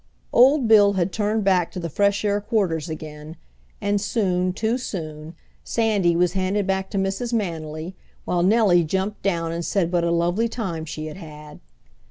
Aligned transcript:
Old 0.33 0.67
Bill 0.67 0.93
had 0.93 1.11
turned 1.11 1.43
back 1.43 1.71
to 1.73 1.79
the 1.79 1.87
fresh 1.87 2.25
air 2.25 2.41
quarters 2.41 2.89
again, 2.89 3.35
and 3.79 4.01
soon, 4.01 4.51
too 4.51 4.79
soon, 4.79 5.35
Sandy 5.63 6.15
was 6.15 6.33
handed 6.33 6.65
back 6.65 6.89
to 6.89 6.97
Mrs. 6.97 7.33
Manily, 7.33 7.93
while 8.25 8.41
Nellie 8.41 8.83
jumped 8.83 9.21
down 9.21 9.51
and 9.51 9.63
said 9.63 9.91
what 9.91 10.03
a 10.03 10.09
lovely 10.09 10.47
time 10.49 10.85
she 10.85 11.05
had 11.05 11.17
had. 11.17 11.59